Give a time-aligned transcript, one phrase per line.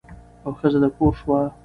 [0.43, 1.39] او ښځه د کور شوه.